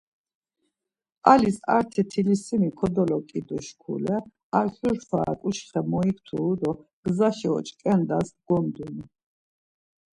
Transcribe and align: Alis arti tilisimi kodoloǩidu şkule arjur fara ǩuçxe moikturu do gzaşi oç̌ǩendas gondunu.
Alis 1.31 1.57
arti 1.75 2.01
tilisimi 2.11 2.69
kodoloǩidu 2.79 3.57
şkule 3.67 4.17
arjur 4.59 4.97
fara 5.07 5.33
ǩuçxe 5.41 5.81
moikturu 5.91 6.53
do 6.61 6.71
gzaşi 7.05 7.47
oç̌ǩendas 7.57 8.29
gondunu. 8.45 9.03